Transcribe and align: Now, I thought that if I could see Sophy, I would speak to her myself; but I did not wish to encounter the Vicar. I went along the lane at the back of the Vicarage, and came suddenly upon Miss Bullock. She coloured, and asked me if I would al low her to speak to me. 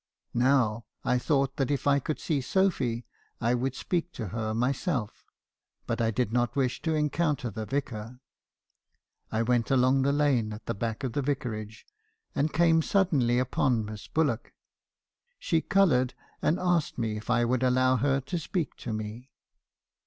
Now, 0.33 0.85
I 1.05 1.19
thought 1.19 1.57
that 1.57 1.69
if 1.69 1.85
I 1.85 1.99
could 1.99 2.19
see 2.19 2.41
Sophy, 2.41 3.05
I 3.39 3.53
would 3.53 3.75
speak 3.75 4.11
to 4.13 4.29
her 4.29 4.51
myself; 4.55 5.23
but 5.85 6.01
I 6.01 6.09
did 6.09 6.33
not 6.33 6.55
wish 6.55 6.81
to 6.81 6.95
encounter 6.95 7.51
the 7.51 7.67
Vicar. 7.67 8.19
I 9.31 9.43
went 9.43 9.69
along 9.69 10.01
the 10.01 10.11
lane 10.11 10.53
at 10.53 10.65
the 10.65 10.73
back 10.73 11.03
of 11.03 11.13
the 11.13 11.21
Vicarage, 11.21 11.85
and 12.33 12.51
came 12.51 12.81
suddenly 12.81 13.37
upon 13.37 13.85
Miss 13.85 14.07
Bullock. 14.07 14.53
She 15.37 15.61
coloured, 15.61 16.15
and 16.41 16.57
asked 16.59 16.97
me 16.97 17.15
if 17.15 17.29
I 17.29 17.45
would 17.45 17.63
al 17.63 17.73
low 17.73 17.95
her 17.97 18.19
to 18.21 18.39
speak 18.39 18.75
to 18.77 18.91
me. 18.93 19.29